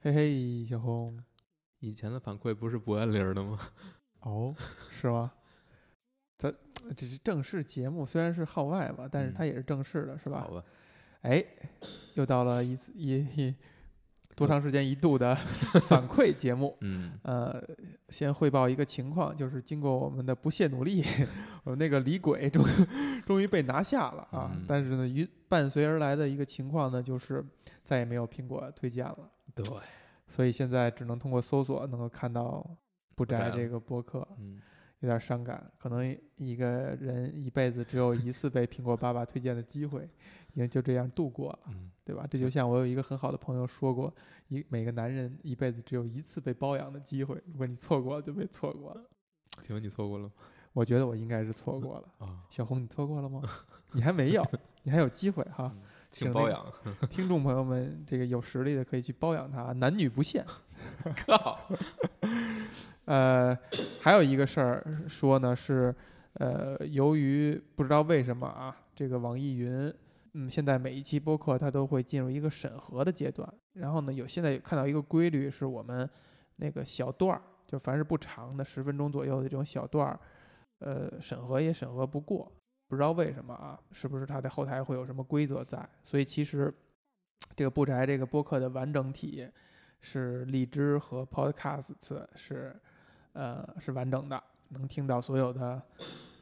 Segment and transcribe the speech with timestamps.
[0.00, 1.18] 嘿嘿，小红，
[1.80, 3.58] 以前的反馈不是不按铃儿的吗？
[4.22, 4.54] 哦，
[4.92, 5.32] 是吗？
[6.36, 6.54] 咱
[6.96, 10.50] 这是正式节目，虽然是号外吧，但是嗯它也是正式的，是吧好？
[10.54, 10.64] 吧，
[11.22, 11.44] 哎，
[12.14, 13.54] 又到了一次一一
[14.36, 15.34] 多长时间一度的
[15.88, 16.76] 反馈节目。
[16.82, 17.60] 嗯，呃，
[18.08, 21.02] 先汇报一个情况，就是经过我们的不懈努力，
[21.64, 22.64] 我们那个李鬼终
[23.26, 24.52] 终于被拿下了啊！
[24.54, 27.44] 嗯但是呢，与伴随而来的一个情况呢，就是
[27.82, 29.28] 再也没有苹果推荐了，
[29.64, 29.76] 对，
[30.26, 32.64] 所以现在只能通过搜索能够看到
[33.14, 34.60] 不摘这个播客，嗯，
[35.00, 35.70] 有点伤感。
[35.78, 40.08] 可能一个人一辈子只有一次被苹果爸爸推荐的机会，
[40.52, 41.58] 已经就这样度过了。
[41.68, 42.26] 嗯，对吧？
[42.30, 44.14] 这就像我有一个很好的朋友说过，
[44.48, 49.02] 一每个男人一辈子只有一次被包养的机会，如果你错过了，就被错过了。
[49.60, 50.32] 请问你错过了吗？
[50.72, 52.08] 我觉得我应该是错过了。
[52.26, 53.42] 啊，小红，你错过了吗？
[53.92, 54.46] 你还没有，
[54.84, 55.74] 你还有机会哈。
[56.10, 56.64] 请包养，
[57.10, 60.44] 听众朋友们，这个有实力的可以去包养他，男女不限。
[61.26, 61.58] 靠，
[63.04, 63.56] 呃，
[64.00, 65.94] 还有一个事儿说呢，是
[66.34, 69.92] 呃，由于不知道为什么啊，这个网易云，
[70.34, 73.52] 嗯，现在每一期播客它都会进入一个审核的阶段。
[73.74, 76.08] 然后呢，有现在有看到一个规律，是我们
[76.56, 80.18] 那个小段儿，就凡是不长的十分钟左右的这种小段儿，
[80.78, 82.50] 呃，审核也审核不过，
[82.88, 83.78] 不知道为什么啊？
[83.92, 85.88] 是不是它的后台会有什么规则在？
[86.02, 86.74] 所以其实
[87.54, 89.48] 这个不宅这个播客的完整体
[90.00, 91.92] 是荔枝和 Podcast
[92.34, 92.74] 是
[93.34, 95.80] 呃是完整的，能听到所有的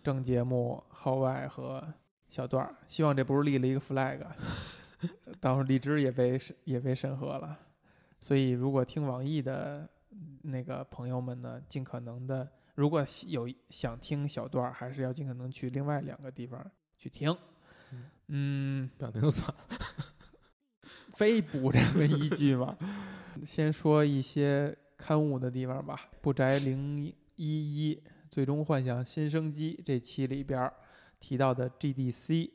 [0.02, 1.86] 正节目、号外和
[2.28, 2.74] 小段儿。
[2.86, 4.20] 希望这不是立了一个 flag，
[5.40, 7.58] 到时候荔枝也被审也被审核了。
[8.20, 9.88] 所以如果听网易的
[10.42, 16.64] 那个朋友们呢，尽可能的，如果有想听小段儿，还是要尽可能去另外两个地方
[16.96, 17.36] 去听。
[18.28, 19.56] 嗯，不想听就算了。
[21.14, 22.76] 非补这么一句嘛。
[23.44, 26.08] 先说一些刊物的地方吧。
[26.20, 30.72] 不宅零一一最终幻想新生机这期里边儿
[31.18, 32.50] 提到的 GDC，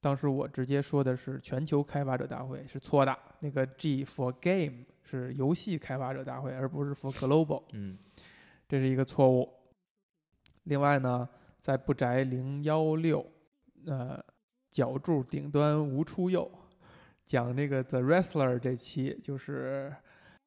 [0.00, 3.16] 当时我直接说的是全球开发者大会，是错的。
[3.38, 7.62] 那个 G for Game 是游戏开发者大会，而不是 for Global。
[7.72, 7.96] 嗯，
[8.68, 9.48] 这是一个错误。
[10.64, 11.28] 另外呢，
[11.58, 13.24] 在不宅零幺六，
[13.86, 14.22] 呃，
[14.70, 16.50] 脚柱顶端无出右，
[17.24, 19.94] 讲那个 The Wrestler 这期就是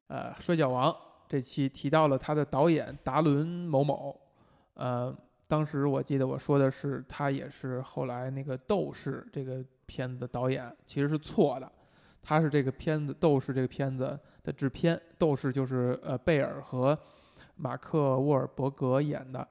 [0.08, 0.94] 呃摔跤王
[1.28, 4.20] 这期提到了他的导演达伦某某，
[4.74, 5.16] 呃，
[5.48, 11.70] 当时我记得我说的是他也是后来那个斗士这个片子的导演，其实是错的。
[12.22, 16.96] 他是这个片子《斗士》这个片子的制片，《斗士》就是呃贝尔和
[17.60, 19.46] 马克沃尔伯格演的，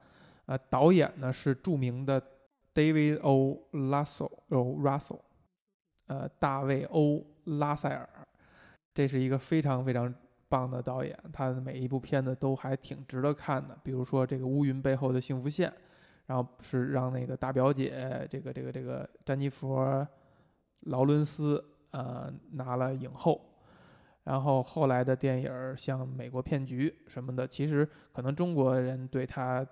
[0.46, 2.20] 呃，导演呢是著名的
[2.74, 3.56] David O.
[3.72, 4.76] Russell O.
[4.80, 5.20] Russell，
[6.08, 7.24] 呃，大卫 O.
[7.44, 8.08] 拉塞尔，
[8.92, 10.12] 这是一个非常非常
[10.48, 15.72] 棒的导演，他的每一部片子都还挺值得看的，比如说这个乌云背后的幸福线，
[16.26, 19.78] 然后是让那个大表姐这个这个这个詹妮弗
[20.82, 23.40] 劳伦斯呃拿了影后。
[24.30, 29.66] 然后后来的电影儿像《美国骗局》什么的，其实可能中国人对他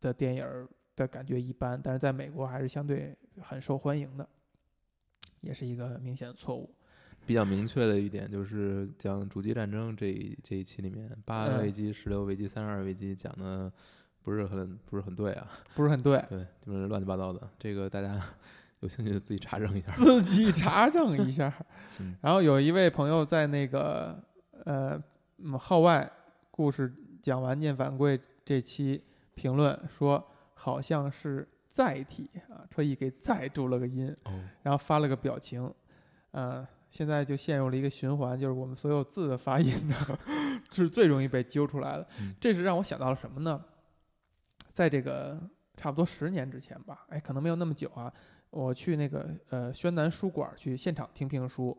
[0.00, 4.28] 的电影儿的感觉一般，但是在美国还是相对很受欢迎的，
[5.40, 6.74] 也是一个明显的错误。
[7.24, 13.72] 比较明确的一点就是讲主机战争这一这一期里面，八嗯危机、十六危机、三十二危机讲的
[14.24, 17.48] 不是很不是很对啊，不是很对，对，就是乱七八糟的。
[17.56, 18.20] 这个大家
[18.82, 19.90] 有兴趣的自己查证一下。
[19.96, 21.52] 自己查证一下
[22.00, 22.14] 嗯。
[22.20, 24.22] 然后有一位朋友在那个
[24.64, 25.02] 呃
[25.38, 26.10] 嗯号外
[26.50, 29.02] 故事讲完念反馈这期
[29.34, 30.22] 评论说，
[30.54, 35.72] 好像是载体啊，特意给载注了个音，哦，然后发了个表情，
[36.32, 39.94] 呃，现在就陷入了一个循环，就是我们所有字的发音呢，
[40.70, 42.34] 是最容易被揪出来的嗯。
[42.40, 43.64] 这是让我想到了什么呢？
[44.72, 45.40] 在这个
[45.76, 48.12] 差不多十年之前吧，哎，可能没有那么久啊。
[48.52, 51.76] 我去那个呃宣南书馆去现场听评书，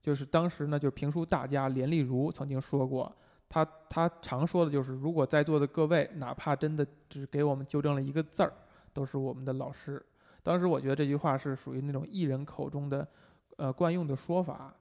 [0.00, 3.14] 就是当时呢，就是评书大家连丽如曾经说过，
[3.46, 8.52] 他他常说的就是，如果在座的各位哪怕真的只给我们纠正了一个字儿，
[8.94, 10.02] 都是我们的老师。
[10.42, 13.06] 当时我觉得这句话是属于那种艺人口中的
[13.56, 14.74] 呃惯用的说法，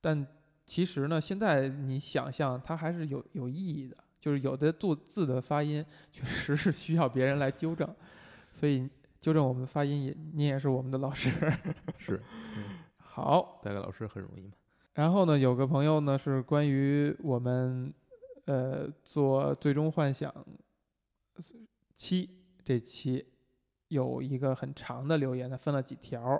[0.00, 0.26] 但
[0.64, 7.92] 其实呢，现在你想象它还是有有意义的，就是有的字字的发音确实是需要别人来纠正，
[8.52, 8.88] 所以
[9.24, 11.30] 纠正我们的发音也你也是我们的老师。
[11.96, 12.20] 是
[12.98, 14.52] 好，带个老师很容易嘛。
[14.92, 17.90] 然后呢，有个朋友呢是关于我们
[18.44, 20.30] 呃做最终幻想
[21.94, 22.28] 七
[22.62, 23.26] 这期
[23.88, 26.38] 有一个很长的留言，他分了几条。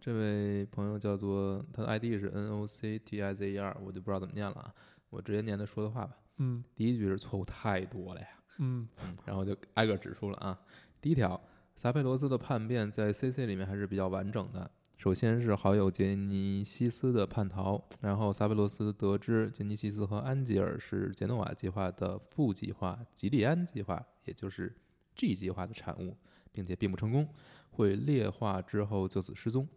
[0.00, 4.74] 这位朋友叫做他的 ID 是 N O C T I Z E R，我就不知道怎么念了啊。
[5.10, 6.16] 我直接念他说的话吧。
[6.38, 8.28] 嗯第一句是错误太多了呀，
[8.58, 10.58] 嗯嗯，然后就挨个指出了啊。
[11.00, 11.40] 第一条，
[11.76, 14.70] 萨菲罗斯的叛变在 CC 里面还是比较完整的。
[14.96, 24.74] 首先是好友杰尼西斯的叛逃，然后萨菲罗斯得知杰尼西斯和安吉尔是杰诺瓦计划的副计划吉利安计划，也就是
[25.14, 26.16] G 计划的产物，
[26.50, 27.28] 并且并不成功，
[27.68, 29.68] 会劣化之后就此失踪。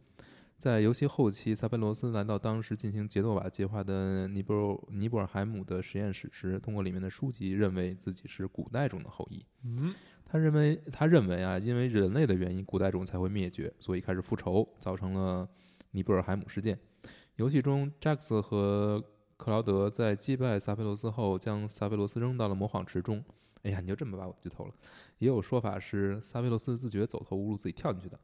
[0.58, 9.46] 在游戏后期，萨菲罗斯来到当时进行杰诺瓦计划的尼泊尔尼泊尔海姆的实验室时，通过里面的书籍，认为自己是古代中的后裔。
[9.66, 9.94] 嗯
[10.32, 15.50] 他认为，他认为啊，因为人类的原因，古代种才会灭绝，所以开始复仇，造成了
[15.90, 16.80] 尼泊尔海姆事件。
[17.38, 19.04] 游戏中，扎克斯和
[19.38, 23.24] 克劳德在击败萨菲罗斯后，将萨菲罗斯扔到了魔谎池中。
[23.64, 24.74] 哎呀，你就这么把我剧透了。
[25.18, 28.20] 也有说法是，萨菲罗斯自觉走投无路，自己跳进去的。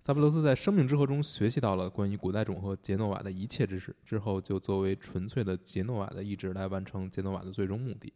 [0.00, 8.14] 萨菲罗斯在生命之河中学习到了关于古代种和杰诺瓦的一切知识，之后就作为纯粹的杰诺瓦的意志来完成杰诺瓦的最终目的。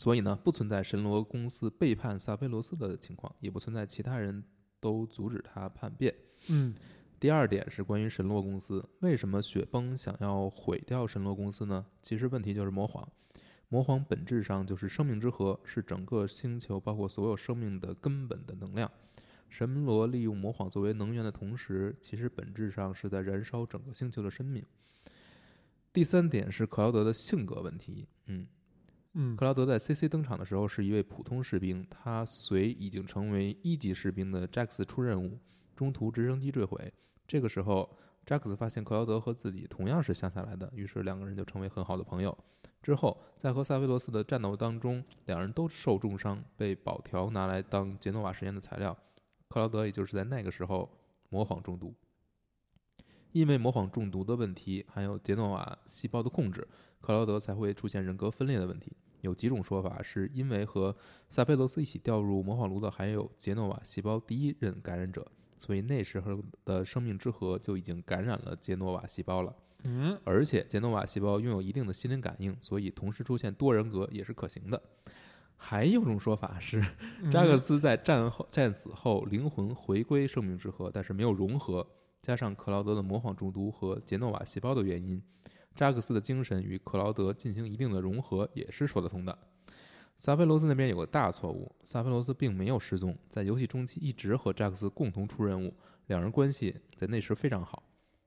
[0.00, 4.42] 所以呢，不存在神罗公司背叛萨菲罗斯的情况，也不存在其他人
[4.80, 6.14] 都阻止他叛变。
[6.48, 6.74] 嗯
[7.18, 11.84] 第二点是关于神罗公司，为什么雪崩想要毁掉神罗公司呢？
[12.00, 13.06] 其实问题就是魔皇，
[13.68, 18.90] 魔皇本质上就是生命之河，是整个星球包括所有生命的根本的能量。
[19.50, 24.64] 神罗利用魔皇作为能源的同时，其实本质上是在燃烧整个星球的生命。
[25.92, 28.46] 第三点是克劳德的性格问题，嗯，
[29.14, 35.38] 嗯克劳德在 CC 登场的时候是一位普通士兵，他随已经成为一级士兵的扎克斯出任务，
[35.74, 36.92] 中途直升机坠毁。
[37.26, 37.90] 这个时候，
[38.24, 42.36] 扎克斯发现克劳德和自己同样是乡下来的，于是两个人就成为很好的朋友。
[42.82, 48.96] 之后，在和萨菲罗斯的战斗当中，两人都受重伤，被保条拿来当杰诺瓦实验的材料。
[49.48, 50.88] 克劳德也就是在那个时候
[51.28, 51.92] 模仿中毒。
[53.32, 56.66] 因为魔谎中毒的问题，还有杰诺瓦细胞的控制，
[57.00, 58.92] 克劳德才会出现人格分裂的问题。
[59.20, 60.96] 有几种说法，是因为和
[61.28, 65.26] 萨菲罗斯一起掉入魔法炉的还有杰诺瓦细胞第一任感染者，
[65.58, 69.54] 所以那时候的生命之河就已经感染了杰诺瓦细胞了。
[69.84, 74.82] 嗯而且杰诺瓦细胞拥有一定的心灵感应，所以同时出现多人格也是可行的。
[75.56, 76.82] 还有种说法是，
[77.30, 81.86] 扎克斯在战后战死后灵魂回归生命之河，但是没有融合，
[82.22, 85.22] 加上克劳德的魔法中毒和杰诺瓦细胞的原因，
[85.74, 89.38] 扎克斯的精神与克劳德进行一定的融合也是说得通的。
[90.16, 95.74] 萨菲罗斯那边有个大错误，萨菲罗斯并没有失踪，在游戏中期一直和扎克斯共同出任务，
[96.08, 97.82] 两人关系在那时非常好。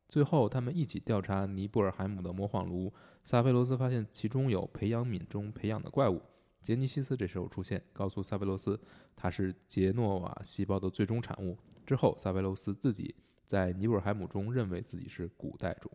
[0.08, 2.92] 最后，他们一起调查尼布尔海姆的魔幻炉，
[3.24, 6.20] 萨菲罗斯发现其中有培养皿中培养的怪物。
[6.62, 8.80] 杰尼西斯这时候出现，告诉萨菲罗斯
[9.16, 11.58] 他是杰诺瓦细胞的最终产物。
[11.86, 13.14] 之后，萨菲罗斯自己
[13.54, 15.92] 在尼泊尔海姆中认为自己是古代种。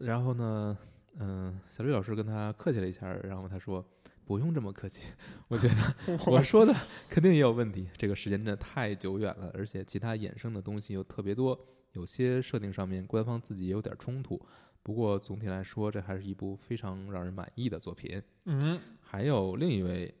[0.00, 0.76] 然后呢，
[1.20, 3.86] 嗯、小绿老师跟他客气了一下，然后他说
[4.24, 5.12] 不用这么客气，
[5.46, 6.74] 我觉得 我说的
[7.08, 7.88] 肯定也有问题。
[7.96, 11.56] 这个时间真的太久远了，而且其他衍生的东西又特别多，
[11.92, 14.44] 有些设定上面官方自己也有点冲突。
[14.82, 18.20] 不过总体来说，这还是一部非常让人满意的作品。
[18.46, 20.12] 嗯，还有另一位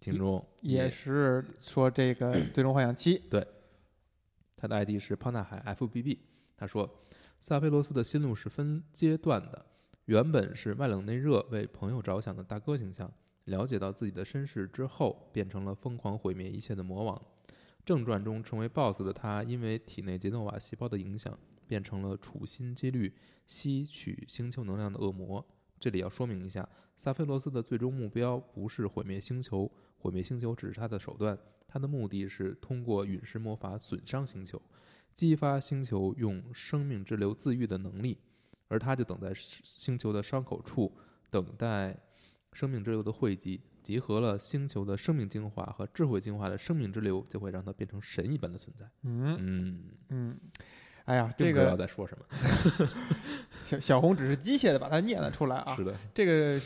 [0.00, 3.16] 听众也是说这个《最终幻想七》
[4.60, 6.18] 他的 ID 是胖大海 FBB，
[6.54, 7.00] 他说，
[7.38, 9.64] 萨菲罗斯的心路是分阶段的，
[10.04, 13.10] 原本是外冷内热、为朋友着想的大哥形象，
[13.44, 17.22] 了解到自己的身世之后，变成了疯狂毁灭一切的魔王。
[17.86, 21.36] 正传中成为 BOSS 的他，因为体内杰诺瓦细胞的影响，
[21.66, 23.14] 变成了处心积虑
[23.46, 25.42] 吸取星球能量的恶魔。
[25.78, 31.36] 这里要说明一下，萨菲罗斯的最终目标不是毁灭星球，毁灭星球只是他的手段，
[31.72, 34.60] 他的目的是通过陨石魔法损伤星球，
[35.14, 38.18] 激发星球用生命之流自愈的能力，
[38.66, 40.92] 而他就等在星球的伤口处，
[41.30, 41.96] 等待
[42.52, 48.84] 生命之流的汇集，集合了星球的生命精华和智慧精华的生命之流，就会让它变成神一般的存在。
[49.02, 50.36] 嗯嗯，嗯，
[51.04, 52.24] 哎呀，这个不知道个在说什么。
[53.62, 55.84] 小小红只是机械的把它念了出来啊是。
[55.84, 56.60] 的，这个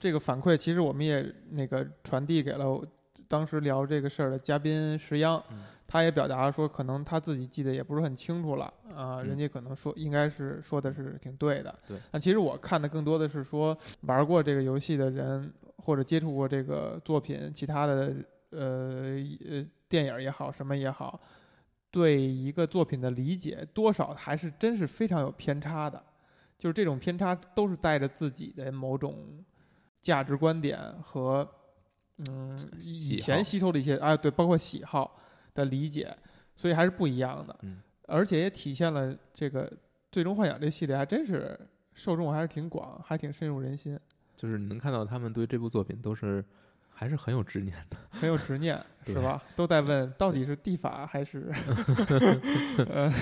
[0.00, 2.82] 这个反馈，其实我们也那个传递给了
[3.28, 11.72] 当时聊这个事儿的嘉宾石央，嗯他也表达说，可能他自己记得也不是很清楚了啊、嗯人家可能说应该是说的是挺对的。
[11.86, 11.96] 对。
[12.10, 18.14] 但其实我看的更多的是说，玩过这个游戏的人，或者接触过这个作品，其他的
[18.50, 19.16] 呃
[19.48, 21.20] 呃电影也好，什么也好，
[21.92, 26.02] 对一个作品的理解，多少还是真是非常有偏差的。
[26.58, 29.44] 就是这种偏差都是带着自己的某种
[30.00, 31.48] 价值观点和
[32.28, 35.18] 嗯以前吸收的一些啊对，包括喜好
[35.54, 36.16] 的理解，
[36.54, 37.56] 所以还是不一样的。
[37.62, 39.68] 嗯而且也体现了这个
[40.12, 41.58] 《最终幻想》这系列还真是
[41.92, 43.98] 受众还是挺广，还挺深入人心，
[44.36, 46.44] 就是你能看到他们对这部作品都是
[46.98, 47.96] 还是很有执念的。
[48.08, 49.42] 很有执念，是吧？
[49.54, 51.52] 都在问到底是地法还是
[52.88, 53.12] 嗯，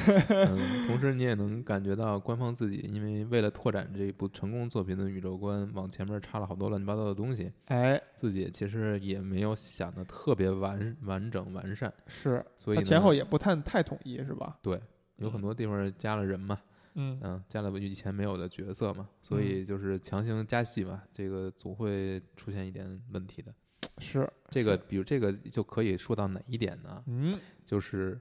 [0.87, 14.57] 同时你也能感觉到官方自己因为为了拓展这部成功作品的宇宙观，往前面插了好多乱七八糟的东西，哎，自己其实也没有想的特别完完整完善，是所以前后也不太太统一，是吧？
[14.63, 14.81] 对，
[15.17, 16.61] 有很多地方加了人嘛，
[16.95, 23.53] 嗯嗯，加了以前没有的角色嘛，所以就是强行加戏嘛，这个总会出现一点问题的。
[23.99, 27.03] 是，这个，比如这个就可以说到哪一点呢？
[27.07, 28.21] 嗯，就是，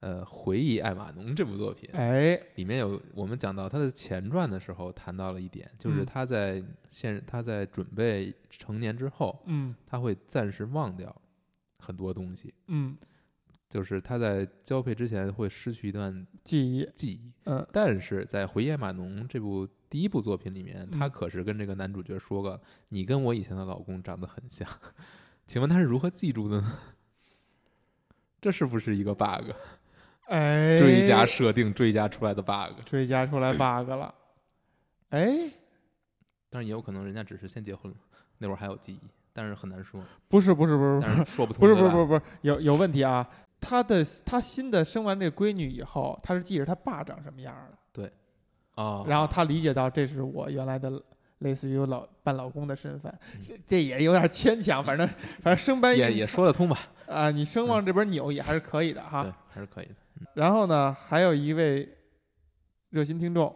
[0.00, 6.06] 呃，回忆艾玛农这部作品，哎，里面有我们讲到他的前传的时候谈到了一点，就是嗯。
[6.06, 9.74] 他在现他在准备成年之后，嗯。
[9.86, 11.14] 他会暂时忘掉
[11.78, 12.96] 很多东西，嗯，
[13.68, 22.58] 就是他在交配之前会失去一段记忆，记忆，嗯但是在《回忆艾玛农》这部第一部作品里面，他嗯可是跟这个男主角说过
[22.88, 24.66] ：“你跟我以前的老公长得很像。
[25.46, 26.78] ”请问他是如何记住的呢？
[28.40, 29.50] 这是不是一个 bug？
[30.26, 32.80] 哎，追加设定追加出来的 bug？
[32.84, 34.14] 追加出来 bug 了，
[35.08, 35.28] 哎，
[36.48, 37.98] 但是也有可能人家只是先结婚了，
[38.38, 39.00] 那会儿还有记忆，
[39.32, 41.60] 但是很难说，不是不是不是不是说不通。
[41.60, 43.28] 不是不是不是不是有有问题啊！
[43.60, 47.54] 他的他新的生完这个闺女以后，他是记着他爸长什么样
[47.92, 48.10] 的，
[48.74, 51.02] 哦，然后他理解到这是我原来的
[51.38, 53.40] 类似于老扮老公的身份，嗯。
[53.42, 55.06] 这这也有点牵强，反正
[55.40, 56.78] 反正生搬硬也也说得通吧？
[57.06, 59.22] 啊，你生往这边扭也还是可以的哈。
[59.22, 59.94] 对，还是可以的。
[60.34, 61.88] 然后呢，还有一位
[62.90, 63.54] 热心听众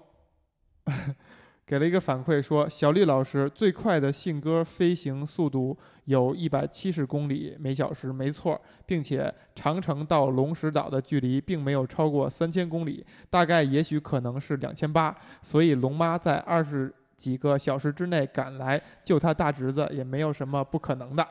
[1.72, 5.74] 给了一个反馈说，小丽老师最快的信鸽飞行速度
[6.04, 21.26] 有一百七十公里每小时，没错，并且长城到龙石岛的距离并没有超过三千公里，大概也许可能是两千八，所以龙妈在二十几个小时之内赶来救她大侄子，也没有什么不可能的。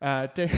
[0.00, 0.48] 呃，这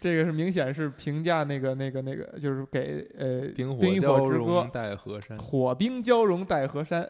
[0.00, 7.08] 这个是明显是评价那个那个那个，就是给呃《冰火之歌融》带河山，火冰交融带河山，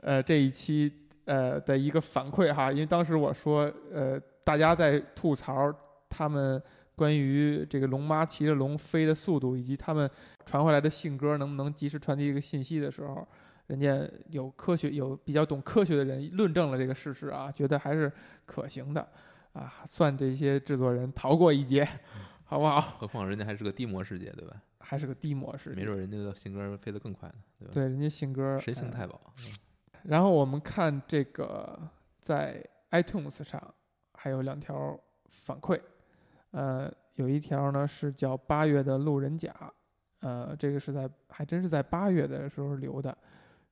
[0.00, 0.92] 呃，这一期
[1.24, 5.72] 呃的一个反馈哈，因为当时我说呃大家在吐槽
[6.10, 6.60] 他们
[6.96, 10.10] 关于这个龙妈骑着龙飞的速度，以及他们
[10.44, 13.26] 传回来的信鸽能不能及时传递一个信息的时候，
[13.68, 18.10] 人家有科学有比较懂科学的人论证了这个事实啊，觉得还是
[18.44, 19.08] 可行的
[19.54, 21.88] 啊，算这些制作人逃过一劫，
[22.44, 22.80] 好不好？
[22.98, 24.62] 何况人家还是个低模世界，对吧？
[24.78, 27.70] 还是个低模式，没准人家的信鸽飞得更快呢，对吧？
[27.72, 29.18] 对人家信鸽谁信呃太保？
[30.02, 33.74] 然后我们看这个在 iTunes 上
[34.12, 35.80] 还有两条反馈，
[36.50, 39.54] 呃，有一条呢是叫八月的路人甲，
[40.20, 43.16] 呃，这个是在还真是在八月的时候留的，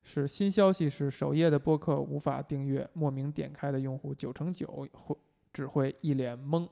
[0.01, 5.15] 是新消息是首页的播客无法订阅，莫名点开的用户九成九会
[5.53, 6.67] 只会一脸懵，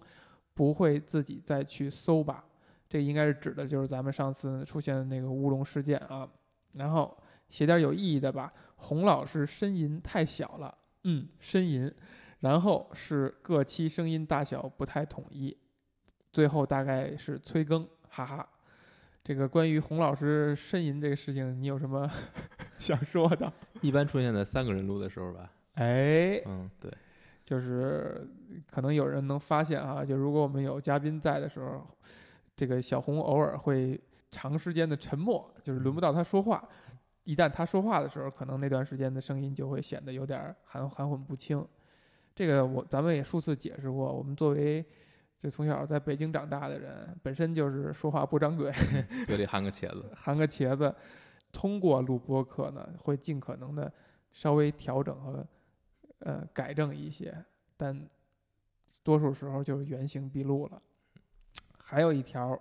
[0.53, 2.43] 不会自己再去搜吧。
[2.89, 6.27] 这应该是指的就是咱们上次出现的那个乌龙事件啊。
[6.73, 11.93] 然后写点有意义的吧，洪老师呻吟太小了，嗯，呻吟。
[12.39, 15.55] 然后是各期声音大小不太统一，
[16.33, 18.50] 最后大概是催更，哈哈。
[19.23, 22.09] 这个关于洪老师呻吟这个事情，你有什么
[22.79, 23.53] 想说的？
[23.81, 25.53] 一般出现在三个人录的时候吧。
[25.73, 26.91] 哎，嗯，对，
[27.51, 28.25] 就是
[28.65, 31.86] 可能有人能发现啊，就如果我们有嘉宾在的时候，
[32.55, 36.65] 这个小红偶尔会长时间的沉默，就是轮不到他说话。
[37.25, 41.62] 一旦他说话的时候，可能那段时间的声音就会显得有点含含混不清。
[42.34, 44.81] 这个我咱们也数次解释过，我们作为
[45.38, 48.72] 就从小在北京长大的人，本身就是说话不张嘴，
[49.27, 50.10] 嘴里含个茄子。
[50.15, 50.96] 含个茄子。
[51.51, 53.91] 通过录播课呢，会尽可能的
[54.31, 55.46] 稍微调整和
[56.22, 57.36] 呃改正一些，
[57.78, 58.10] 但
[59.04, 60.82] 多数时候就是原形毕露了。
[61.78, 62.60] 还有一条，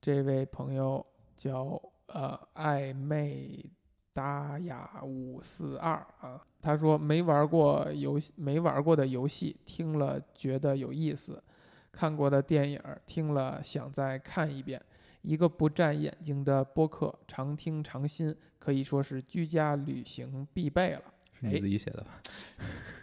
[0.00, 3.64] 这位朋友叫呃暧昧
[4.12, 11.42] 达雅五四二啊，他说没玩过游戏，没玩过的游戏听了觉得有意思，
[11.90, 14.80] 看过的电影听了想再看一遍。
[15.22, 21.02] 一个不占眼睛的播客，常听常新，可以说是居家旅行必备了。
[21.32, 22.22] 是你自己写的吧？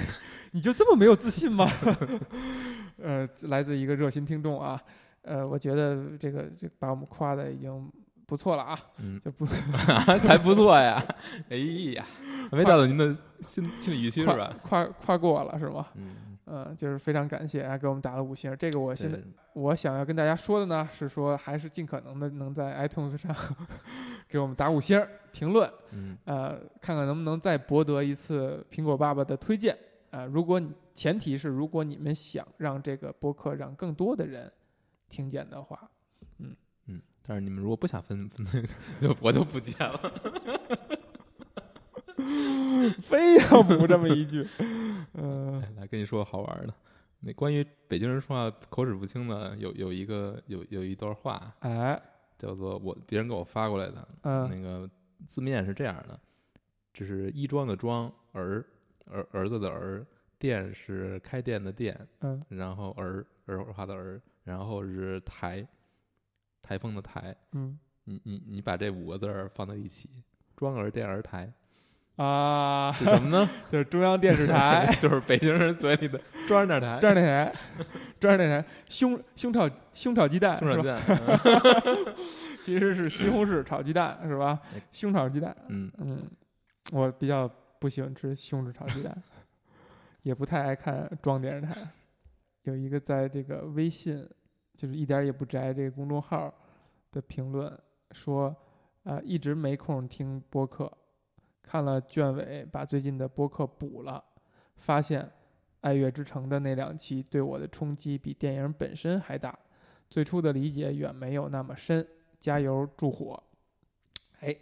[0.52, 1.68] 你就这么没有自信吗？
[3.02, 4.80] 呃，来自一个热心听众啊，
[5.22, 7.92] 呃，我觉得这个这把我们夸的已经
[8.26, 9.44] 不错了啊，嗯，就不
[10.24, 11.02] 才不错呀！
[11.50, 11.56] 哎
[11.94, 12.04] 呀，
[12.50, 14.56] 还没达到您的心心理预期是夸吧？
[14.62, 15.86] 夸夸过了是吗？
[15.94, 18.56] 嗯，嗯，就是非常感谢，啊给我们打了五星。
[18.58, 19.18] 这个我现在
[19.52, 23.34] 我想要跟大家说的呢，是说还是尽可能的能在 iTunes 上
[24.28, 29.76] 给我们打五星儿评论，嗯呃，看看能不能再博得一次苹果爸爸的推荐
[30.16, 34.50] 啊、如果你前提是如果你们想让这个播客让更多的人
[35.10, 35.90] 听见的话，
[36.38, 36.56] 嗯
[36.86, 38.68] 嗯，但是你们如果不想分分那个，
[38.98, 40.00] 就我就不接了。
[43.02, 44.46] 非要补这么一句，
[45.12, 46.72] 嗯、哎来跟你说个好玩的，
[47.20, 52.00] 那关于北京人说话口齿不清的，有有一个有有一段话哎，
[52.38, 54.88] 叫做我别人给我发过来的，嗯那个
[55.26, 56.18] 字面是这样的，
[56.92, 58.64] 这是一装的装，儿
[59.10, 60.04] 儿儿子的儿，
[60.38, 65.66] 店是开店的店，嗯然后儿儿化的儿，然后是台，
[66.62, 70.08] 台风的台，嗯你你你把这五个字儿放在一起，
[70.56, 71.52] 庄儿店儿台
[72.16, 73.48] 啊，是什么呢？
[73.70, 77.52] 就是中央电视台 就是北京人嘴里的中央电台，中央电台，
[78.18, 80.86] 中央电台胸胸炒胸炒鸡蛋胸炒鸡？
[80.88, 81.00] 蛋，
[82.62, 84.80] 其实是西红柿炒鸡蛋是吧哎？
[84.90, 86.22] 胸炒鸡蛋，嗯，嗯，
[86.92, 89.22] 我比较不喜欢吃西红柿炒鸡蛋，
[90.22, 91.76] 也不太爱看装电视台。
[92.62, 94.28] 有一个在这个微信，
[94.74, 96.52] 就是一点也不宅这个公众号
[97.12, 97.72] 的评论
[98.10, 98.54] 说，
[99.04, 100.90] 呃，一直没空听播客，
[101.62, 104.22] 看了卷尾，把最近的播客补了，
[104.76, 105.22] 发现
[105.82, 109.56] 《爱乐之城》的那两期对我的冲击比电影本身还大，
[110.10, 112.06] 最初的理解远没有那么深。
[112.38, 113.42] 加油助火！
[114.40, 114.54] 哎，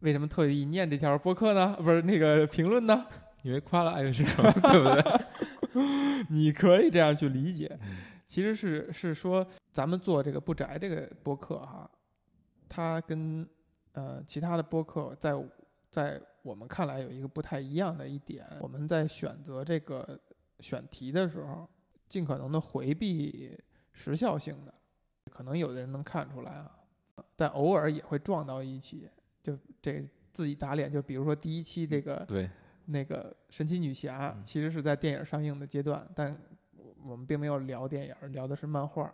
[0.00, 1.76] 为什么特意念这条播客呢？
[1.82, 3.06] 不是那个评论呢？
[3.42, 4.88] 因为夸了爱乐之城， 对不
[5.72, 6.26] 对？
[6.28, 11.90] 你可以这样去理解，嗯其实是是说咱们做这个不宅这个播客哈，
[12.68, 13.48] 它跟
[13.92, 15.32] 呃其他的播客在
[15.90, 20.18] 在我们看来有一个不太一样的一点，我们在选择这个
[20.60, 21.66] 选题的时候，
[22.06, 23.58] 尽可能的回避
[23.92, 24.74] 时效性的，
[25.30, 26.70] 可能有的人能看出来啊，
[27.34, 29.08] 但偶尔也会撞到一起，
[29.48, 32.50] 就这自己打脸，就比如说第一期这个对，
[32.84, 36.38] 那个神奇女侠嗯其实是在电影上映的阶段，但
[37.02, 39.10] 我们并没有聊电影，聊的是漫画。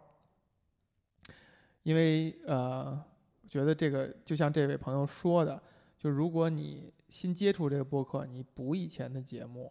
[1.85, 3.01] 因为呃，
[3.43, 5.63] 我觉得这个就像这位朋友说的，
[5.99, 9.71] 就如果你新接触这个播客，你补以前的节目，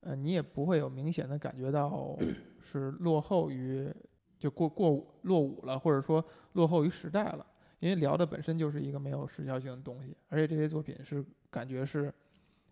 [0.00, 2.16] 呃，你也不会有明显的感觉到
[2.62, 3.92] 是落后于
[4.38, 7.46] 就过过落伍了，或者说落后于时代了。
[7.82, 12.14] 因为聊的本身就是一个没有时效性的东西，而且这些作品是感觉是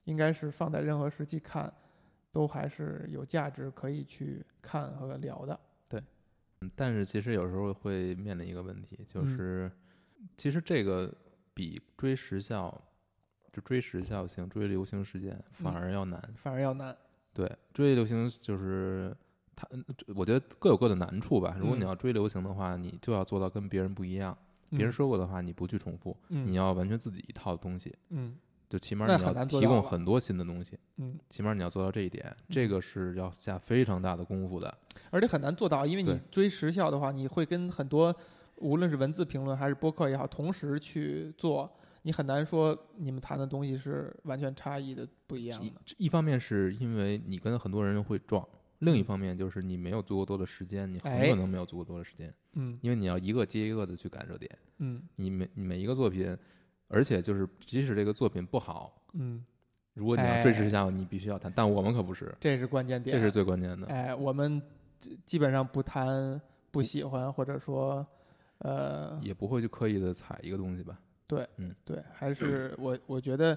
[0.05, 1.73] 应该是放在任何时期看，
[2.31, 5.59] 都还是有价值可以去看和聊的。
[6.63, 9.73] 嗯但是其实有时候会面临一个问题，就嗯是、
[10.37, 11.13] 其实这个
[11.55, 12.81] 比追时效，
[13.51, 16.23] 就追时效性、追流行事件反嗯而要难。
[16.37, 16.97] 反而要难。
[17.33, 19.17] 对，追流行就是
[19.57, 19.83] 它，嗯
[20.15, 21.57] 我觉得各有各的难处吧。
[21.59, 24.37] 如果你嗯要追流行的话，你就要做到跟别人不一样。
[24.71, 27.95] 别人嗯说过的话，你不去重复，嗯你要完全自己一套东西。
[28.11, 28.37] 嗯
[28.69, 34.73] 就起码你要提供很多新的东西，嗯，起码你要做到这一点，这个是要下非常大的功夫的。
[35.11, 38.15] 而且很难做到，因为你追时效的话，你会跟很多
[38.59, 41.69] 无论是文字评论还是播客也好，同时去做，
[42.03, 45.77] 你很难说你们谈的东西是完全差异的不一样一的。
[45.99, 48.47] 一方面是因为你跟很多人会撞，
[48.81, 54.51] 另一方面就是你没有足够多的时间，你很哎可能没有足够多的时间，嗯因为你要一个接一个的去赶热点。
[54.79, 56.37] 嗯你每你每一个作品，
[56.89, 59.45] 而且就是即使这个作品不好，嗯，
[59.95, 61.53] 如果你要追哎时效，你必须要谈。
[61.55, 63.15] 但我们可不是，这是关键点。
[63.15, 63.87] 这是最关键的。
[63.89, 64.61] 哎，我们
[64.99, 66.41] 基基本上不谈
[66.71, 68.07] 不喜欢，或者说，
[68.59, 70.99] 呃，也不会去刻意的踩一个东西吧。
[71.27, 73.57] 对，嗯对，还是我我觉得，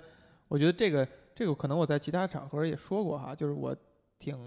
[0.50, 3.76] 我觉得这个这个可能我在其他场合也说过哈，就是我
[4.20, 4.38] 挺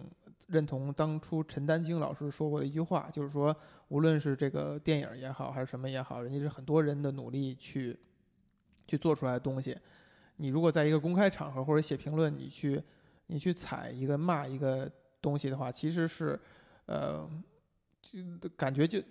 [0.49, 3.55] 认同当初陈丹青老师说过的一句话，就是说，
[3.89, 7.99] 无论是这个电影也好，还是什么也好，人家是很多人的努力去
[8.87, 9.77] 去做出来的东西。
[10.37, 12.81] 你如果在一个公开场合或者写评论，你去
[13.27, 16.39] 你去踩一个骂一个东西的话，其实是
[16.85, 17.29] 呃，
[18.01, 19.03] 就感觉就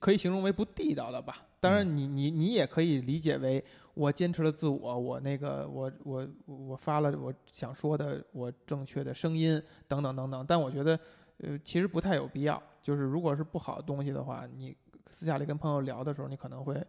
[0.00, 1.46] 可以形容为不地道的吧。
[1.60, 10.44] 当然你，你你也可以理解为我坚持了自我，我那个我我我发了我想说的我正确的声音等等等等。
[10.46, 10.98] 但我觉得，
[11.38, 12.60] 呃，其实不太有必要。
[12.82, 14.76] 就是如果是不好的东西的话，你
[15.10, 16.84] 私下里跟朋友聊的时候，你可能会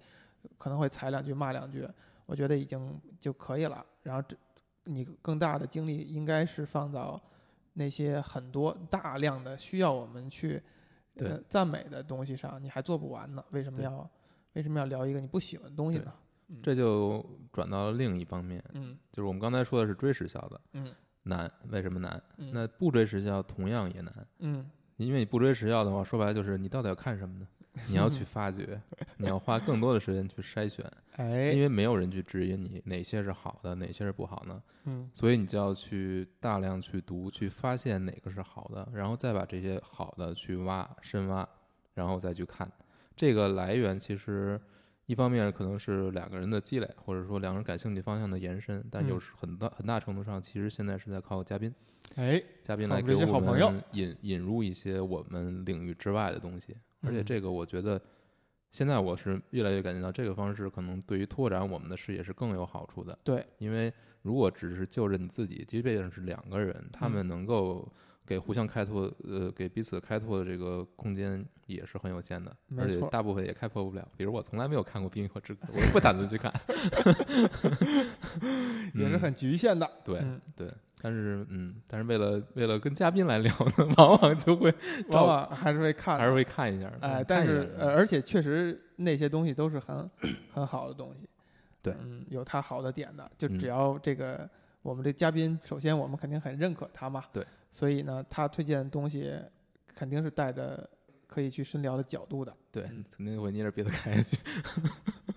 [0.58, 1.88] 可能会踩两句骂两句，
[2.26, 3.86] 我觉得已经就可以了。
[4.04, 4.36] 然后这
[4.84, 7.22] 你更大的精力应该是放到
[7.74, 10.62] 那些很多大量的需要我们去
[11.16, 13.44] 对呃赞美的东西上，你还做不完呢？
[13.52, 14.10] 为什么要
[14.54, 16.14] 为什么要聊一个你不喜欢的东西呢？
[16.48, 22.22] 嗯这就转到了另一方面，嗯就是我们刚才说的是追时效的，嗯难，为什么难？
[22.38, 27.48] 嗯那不追时效同样也难，嗯因为你不追时效的话，说白了就是你到底要看什么呢？
[27.90, 28.82] 你要去发掘，
[29.18, 30.86] 你要花更多的时间去筛选，
[31.18, 34.64] 因哎为没有人去指引你哪些是好的，哪些是不好呢？
[34.86, 41.46] 嗯所以你就要去大量去读，去发现哪个是好的，然后再把这些好的去挖深挖，
[41.94, 42.72] 然后再去看。
[43.14, 44.58] 这个来源其实
[45.06, 51.74] 一方面可能是两个人的积累，或者说两个人感兴趣方向的延伸，但嗯有时很大很大程度上，其实现在是在靠嘉宾，
[52.16, 56.76] 哎嘉宾来给我好朋友们引引入一些我们领域之外的东西。
[57.02, 58.02] 而且嗯这个我觉得，
[58.72, 63.18] 现在我是越来越感觉到这个方式可能对于拓展我们的视野是更有好处的。
[63.24, 67.88] 对，因为如果只是就着你自己，即便是两个人，他嗯们能够
[68.26, 74.08] 给互相开拓，呃，给彼此开拓的这个空间也是很有限的，而且大部分也开拓不了。
[74.18, 76.52] 比如我从来没有看过《冰与火之歌》，我也不打算去看。
[78.42, 79.90] 嗯 也是很局限的。
[80.04, 84.74] 对嗯对，但是嗯，但是为了为了跟嘉宾来聊呢， 往往就会
[85.10, 86.92] 往往还是会看，还是会看一下。
[87.02, 90.10] 哎，嗯但是呃，而且确实那些东西都是很
[90.52, 91.28] 很好的东西。
[91.82, 94.50] 对嗯，有它好的点的，就只嗯要这个
[94.86, 97.24] 我们这嘉宾，首先我们肯定很认可他嘛。
[97.34, 97.44] 对。
[97.72, 99.34] 所以呢，他推荐的东西
[99.96, 100.88] 肯定是带着
[101.26, 102.56] 可以去深聊的角度的。
[102.72, 104.38] 对，肯定会捏着鼻子看下去。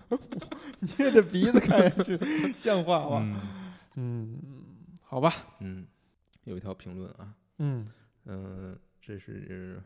[0.97, 2.15] 捏着鼻子看下去，
[2.55, 3.41] 像话吗？
[3.95, 4.63] 嗯嗯，
[5.01, 5.33] 好吧。
[5.61, 5.87] 嗯，
[6.43, 7.83] 有一条评论啊，嗯，
[8.25, 9.81] 嗯、这是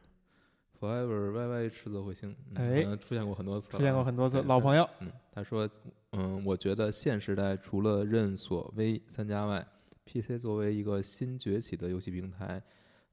[0.80, 4.88] Forever YY 赤泽彗星，嗯哎好像出现过很多次出现过很多次，老朋友。
[5.00, 5.70] 嗯，他说，
[6.12, 9.66] 嗯，我觉得现时代除了任所微三家外
[10.06, 12.62] ，PC 作为一个新崛起的游戏平台，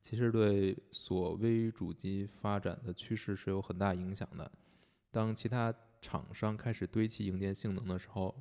[0.00, 4.50] 其实对所微主机发展的趋势是有很大影响的。
[5.12, 8.34] 当其他厂商开始堆砌硬件性能的时候，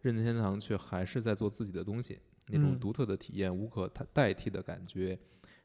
[0.00, 5.18] 任天堂却还是在做自己的东西，那种嗯独特的体验、无可代代替的感觉，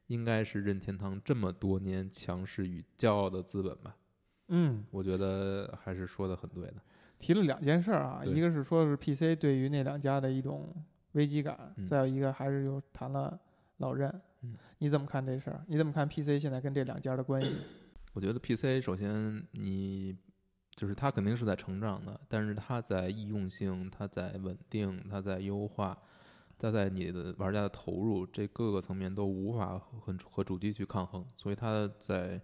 [0.08, 3.96] 应该是任天堂这么多年强势与骄傲的资本吧。
[4.50, 6.76] 嗯，我觉得还是说的很对的。
[7.18, 10.74] 提了两件事儿啊，一个是说是 PC 对于那两家的一种
[11.14, 13.40] 危机感，嗯再有一个还是又谈了
[13.78, 14.10] 老任。
[14.42, 15.64] 嗯你怎么看这事儿？
[15.68, 17.56] 你怎么看 PC 现在跟这两家的关系？
[18.14, 20.16] 我觉得 PC 首先你
[20.76, 25.98] 就是它肯定是在成长的，但是它在易用性、它在稳定、它在优化、
[26.58, 32.42] 它在你的玩家的投入这各个层面都无法和和主机去抗衡，所以它在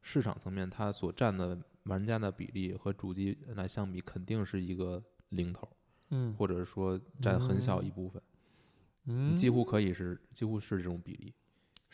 [0.00, 5.68] 市场层面它所占的玩家的比例和主机来相比，肯定是一个零头，
[6.10, 8.22] 嗯或者说占很小一部分，
[9.06, 11.32] 嗯，几乎可以是几乎是这种比例。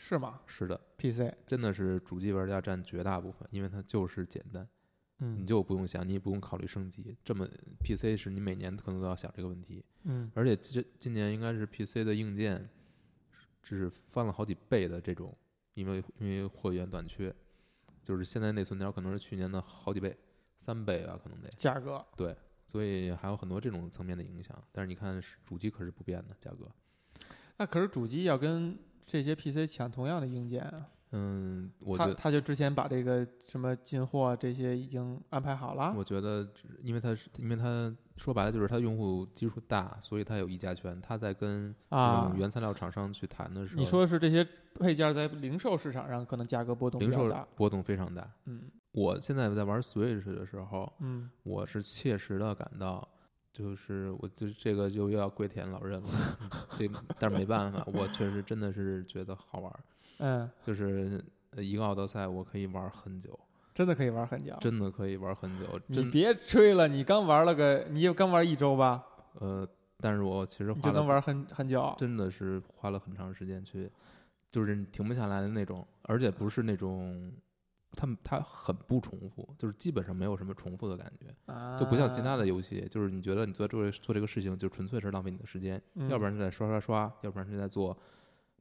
[0.01, 4.65] 是吗是的，？PC，真的是主机玩家占绝大部分，因为它就是简单。
[5.19, 5.45] 你嗯。
[5.45, 7.15] 就不用想，你也不用考虑升级。
[7.23, 7.47] 这么
[7.83, 10.31] PC 是你每年可能都要想这个问题，嗯。
[10.33, 12.69] 而且这今年应该是 PC 的硬件
[13.61, 15.35] 是翻了好几倍的这种，
[15.73, 17.33] 因为因为货源短缺，
[18.01, 20.17] 就是现在内存条可能是去年的好几倍，
[20.55, 21.49] 三倍吧，可能得。
[21.49, 24.55] 价格，对，所以还有很多这种层面的影响。
[24.71, 26.71] 但是你看主机可是不变的价格，
[27.57, 30.89] 那可是主机要跟这些 PC 抢同样的硬件啊。
[31.11, 35.93] 嗯，我觉得他他就之前把这个什么进货这些已经安排好了。
[35.97, 36.47] 我觉得，
[36.83, 40.99] 因为他是因为他说白了就是他用户基数大，所以他有议价权。
[41.01, 41.73] 他在跟
[42.35, 47.27] 原材料厂商去谈的时候，你说的是这些配件在零售市场上可能价格波动零售。
[47.55, 48.29] 波动非常大。
[48.45, 53.07] 嗯我现在在玩 Switch 的时候，嗯，我是切实的感到，
[53.53, 56.09] 就是我就这个就又要跪舔老任了，
[56.41, 59.79] 嗯 这但是没办法，我确实真的是觉得好玩儿，
[60.19, 63.37] 嗯，就是呃一个奥德赛我可以玩很久，
[63.73, 64.55] 真的可以玩很久。
[64.61, 69.03] 真的可以玩很久，你别吹了，你刚玩了个，你又刚玩一周吧，
[69.39, 69.67] 呃，
[69.99, 71.93] 但是我其实就能玩很很久。
[71.97, 73.91] 真的是花了很长时间去，
[74.49, 77.31] 就是你停不下来的那种，而且不是那种。
[77.97, 87.97] 他们它很不重复，就是基本上没有什么重复的感觉，啊，就不像其他的游戏，就是你觉得你做做做这个事情就纯粹是浪费你的时间，嗯，要不然是在刷刷刷，要不然是在做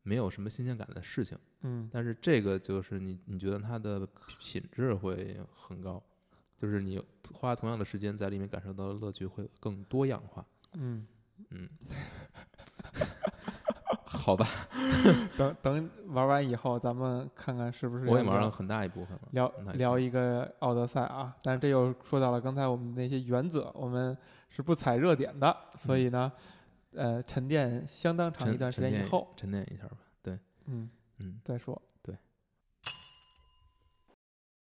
[0.09, 1.37] 没有什么新鲜感的事情。
[1.62, 6.03] 嗯但是这个就是你你觉得它的品质会很高，
[6.57, 7.03] 就是你
[7.35, 10.44] 花同样的时间在里面感受到的乐趣会更多样化。
[10.73, 11.07] 嗯，
[11.51, 11.68] 嗯，
[14.05, 14.47] 好吧，
[15.37, 19.29] 等等玩完以后，咱们看看是不是我也玩了很大一部分了。
[19.33, 24.16] 聊聊一个奥德赛啊，但是这又说到了刚才我们那些原则，我们
[24.49, 26.31] 是不踩热点的，所以呢，
[26.92, 29.98] 呃，沉淀相当长一段时间以后，沉淀一下吧。
[30.22, 31.81] 对，嗯，嗯，再说。